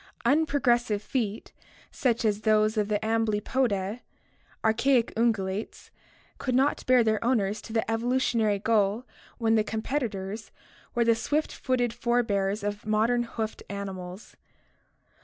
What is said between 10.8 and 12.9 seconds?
were the swift footed fore bears of